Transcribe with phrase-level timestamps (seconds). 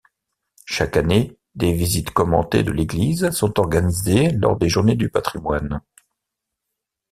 [0.65, 5.79] Chaque année, des visites commentées de l'église sont organisées lors des Journées du Patrimoine.